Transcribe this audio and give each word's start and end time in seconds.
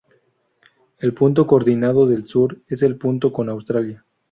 El 0.97 1.13
punto 1.13 1.45
coordinado 1.45 2.07
del 2.07 2.23
sur 2.25 2.59
es 2.65 2.81
el 2.81 2.97
punto 2.97 3.31
con 3.31 3.49
Australia. 3.49 4.03